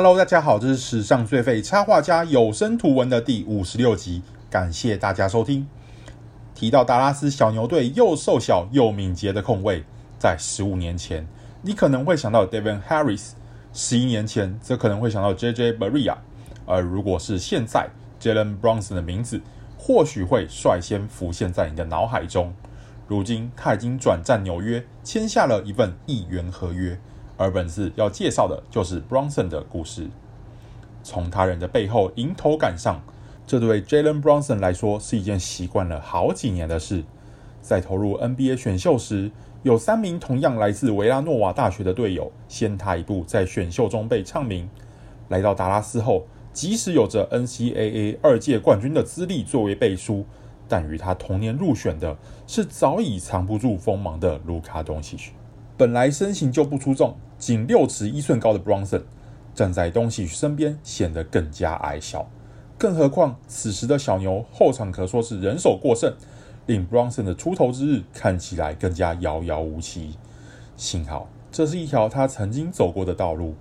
[0.00, 5.66] Hello，大家好，这是史上最废插画家有声图文的第五十六集，感谢大家收听。
[6.54, 9.82] 提到达拉斯小牛队又瘦小又敏捷的控卫，
[10.16, 11.26] 在十五年前，
[11.62, 13.32] 你可能会想到 Devin Harris；
[13.72, 16.14] 十一年前，则可能会想到 JJ Barea；
[16.64, 17.88] 而如果是现在
[18.20, 19.40] ，Jalen Brunson 的名字
[19.76, 22.54] 或许会率先浮现在你的脑海中。
[23.08, 26.96] 如今，他已经转战纽约，签下了一份亿元合约。
[27.38, 30.10] 而本次要介绍的就是 Bronson 的故事。
[31.02, 33.00] 从他人的背后迎头赶上，
[33.46, 37.04] 这对 Jalen Brunson 来说是一件习惯了好几年的事。
[37.62, 39.30] 在投入 NBA 选秀时，
[39.62, 44.68] 有三名同样来自维拉诺瓦大学的队友先他一步在选秀中被唱名。
[45.28, 50.24] 来到达拉斯后，即使有着 NCAA 二届冠军的资历作为背书，
[50.68, 52.16] 但与他同年入选的
[52.46, 55.32] 是早已藏不住锋芒的卢卡东契奇。
[55.76, 59.02] 本来身形就不出众，仅六尺一寸高的 Bronson
[59.54, 62.28] 站在东契奇身边显得更加矮小。
[62.76, 66.14] 更何况此时的小牛后场可说是人手过剩，
[66.66, 70.16] 令 Bronson 的出头之日看起来更加遥遥无期。
[70.76, 73.54] 幸好这是一条他曾经走过的道路。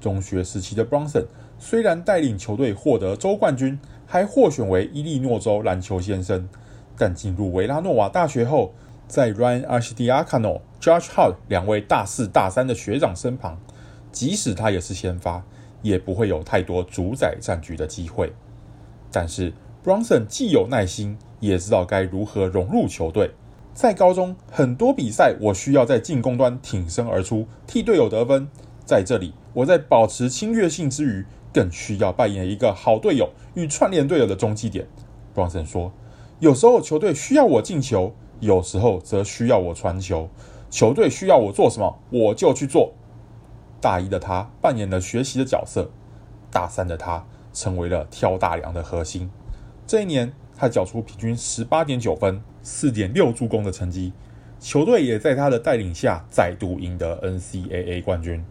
[0.00, 1.26] 中学时期的 Bronson
[1.58, 6.48] 虽然带领球队获得州冠军，还获选为伊利诺州篮球先生，
[6.96, 8.72] 但进入维拉诺瓦大学后，
[9.10, 13.58] 在 Ryan Arcidiacono、Josh Hart 两位大四、大三的学长身旁，
[14.12, 15.42] 即使他也是先发，
[15.82, 18.32] 也不会有太多主宰战局的机会。
[19.10, 19.52] 但是
[19.84, 23.32] Bronson 既有耐心，也知道该如何融入球队。
[23.74, 28.46] 在高中，很多比赛我需要在进攻端挺身而出，替队友得分。
[28.84, 34.86] 在这里，我在保持侵略性之余，更需要扮演一个好队友与串联队友的中继点。
[35.34, 35.92] Bronson 说
[36.38, 40.28] ：“有时候球队需要我进球。”有时候则需要我传球，
[40.70, 42.92] 球队需要我做什么，我就去做。
[43.80, 45.90] 大一的他扮演了学习的角色，
[46.50, 49.30] 大三的他成为了挑大梁的核心。
[49.86, 54.12] 这一年，他缴出平均十八点九分、四点六助攻的成绩，
[54.58, 58.44] 球队也在他的带领下再度赢得 NCAA 冠军。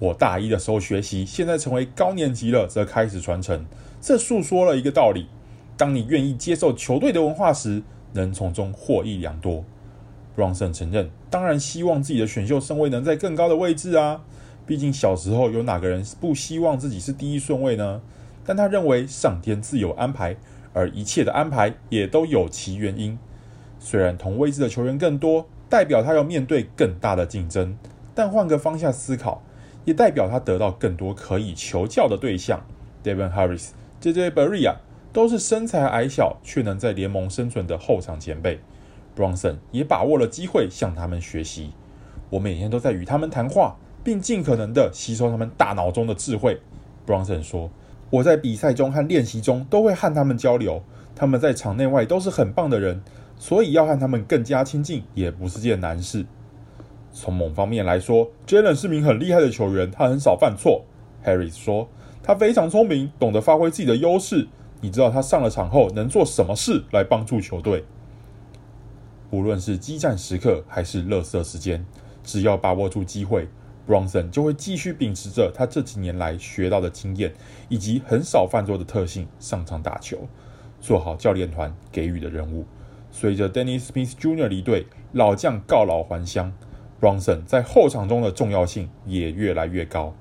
[0.00, 3.64] 我大一的时候学习，现在成为高年级了，则开始传承。
[4.00, 5.28] 这诉说了一个道理：
[5.76, 7.82] 当你愿意接受球队的文化时，
[8.14, 9.64] 能从中获益良多。
[10.36, 14.22] Brunson 承认，当然希望自己的选秀顺位能在更高的位置啊。
[14.66, 18.00] 毕竟小时候有哪个人不希望自己是第一顺位呢？
[18.44, 20.36] 但他认为上天自有安排，
[20.72, 23.18] 而一切的安排也都有其原因。
[23.78, 27.76] 虽然同位置的球员更多，代表他要面对更大的竞争，
[28.14, 29.42] 但换个方向思考，
[29.84, 32.64] 也代表他得到更多可以求教的对象。
[33.04, 33.68] Devin Harris、
[34.00, 34.76] JJ Barea。
[35.14, 38.58] 都是身材矮小却能在联盟生存的后场前辈
[39.16, 41.70] ，Bronson 也把握了机会向他们学习。
[42.30, 46.60] 我每天都在与他们谈话，并尽可能的吸收他们大脑中的智慧。
[47.06, 47.70] Bronson 说
[48.10, 50.82] ：“我在比赛中和练习中都会和他们交流，
[51.14, 53.00] 他们在场内外都是很棒的人，
[53.38, 56.26] 所以要和他们更加亲近也不是件难事。”
[57.14, 60.84] 从某方面来说，Jalen 是名很厉害的球员，他很少犯错。
[61.24, 61.88] Harris 说
[62.20, 64.48] ：“他非常聪明，懂得发挥自己的优势。”
[64.84, 67.84] 你知道他上了场后能做什么事来帮助球队？
[69.30, 71.86] 无论是激战时刻还是垃圾时间，
[72.22, 73.48] 只要把握住机会
[73.88, 77.32] ，Bronson 就会继续秉持着他这几年来学到的经验
[77.70, 80.28] 以及很少犯错的特性上场打球，
[80.82, 82.66] 做好教练团给予的任务。
[83.10, 84.48] 随着 Dennis Smith Jr.
[84.48, 86.52] 离队，老将告老还乡
[87.00, 90.14] ，Bronson 在后场中的重要性也越来越高，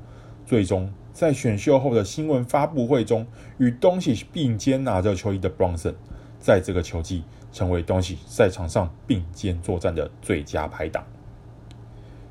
[0.46, 0.90] 最终。
[1.13, 3.28] 在选秀后的新闻发布会中，
[3.59, 5.94] 与东契并肩拿着球衣的 Bronson，
[6.40, 11.03] 在这个球季成为东契赛场上并肩作战的最佳拍档。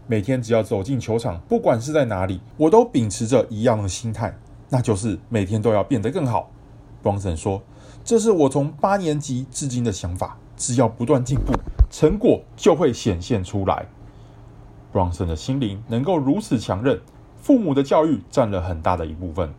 [0.08, 4.36] 每天只要走进球场，不管是在哪里，我都秉持着一样的心态，
[4.68, 6.50] 那就是每天都要变得更好。
[7.04, 7.62] Bronson 说
[8.04, 11.52] ：“这是我从八年级至今的想法，只要不断进步，
[11.88, 13.86] 成果就会显现出来。”
[14.92, 17.00] ”Bronson 的心灵能够如此强韧。
[17.42, 19.52] 父母的教育占了很大的一部分。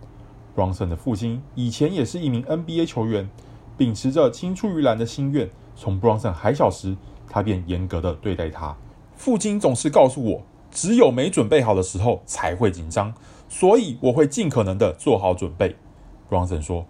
[0.55, 3.29] Bronson 的父亲以前也是一名 NBA 球员，
[3.77, 6.95] 秉持着青出于蓝的心愿，从 Bronson 还小时，
[7.27, 8.73] 他便严格的对待他。
[9.17, 10.41] 父亲总是告诉我，
[10.71, 13.13] 只有没准备好的时候才会紧张，
[13.49, 15.75] 所以我会尽可能的做好准备。
[16.29, 16.85] Bronson 说：“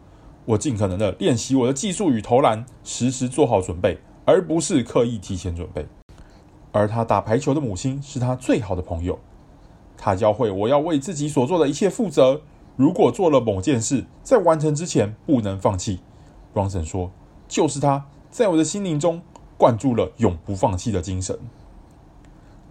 [0.46, 5.88] 我尽可能的练习我的技术与投篮，时时做好准备，而不是刻意提前准备。”
[6.72, 9.18] 而他打排球的母亲是他最好的朋友。
[10.04, 12.42] 他教会我要为自己所做的一切负责。
[12.76, 16.02] 如果做了某件事，在完成之前不能放弃。
[16.54, 17.10] Brunson 说
[17.48, 19.22] ：“就是他在我的心灵中
[19.58, 21.40] 灌注了永不放弃的精神。”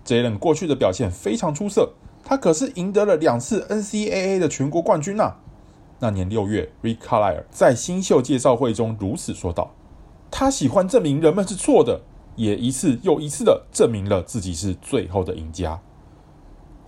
[0.05, 5.37] Jalen 过去的表现非常出色，他可是赢得了两次 NCAA 的全国冠军呐！
[6.00, 9.70] 那年六月，Rick Carlisle 在新秀介绍会中如此说道
[10.31, 12.02] ：“他喜欢证明人们是错的，
[12.37, 15.81] 也一次又一次的证明了自己是最后的赢家。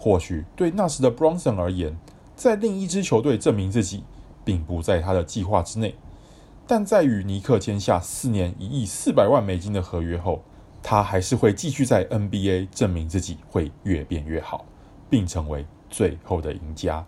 [0.05, 1.97] 或许对那时的 Bronson 而言，
[2.37, 4.05] 在另一支球队证明自己，
[4.45, 5.95] 并不在他的计划之内。
[6.67, 10.43] 但在与尼克签下四年一亿四百万美金的合约后，
[10.83, 14.67] 他还是会继续在 NBA 证明自己会越变越好。”
[15.09, 17.07] 并成为最后的赢家。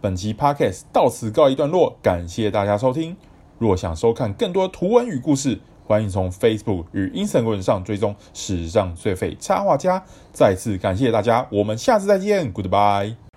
[0.00, 3.14] 本期 Podcast 到此告一段落，感谢大家收听。
[3.58, 5.60] 若想收看更多图文与故事，
[5.90, 10.00] 欢迎从 Facebook 与 Instagram 上追踪史上最废插画家。
[10.32, 13.29] 再次感谢大家，我们下次再见，Goodbye。